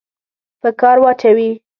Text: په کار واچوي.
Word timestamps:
په 0.61 0.69
کار 0.81 0.97
واچوي. 1.03 1.49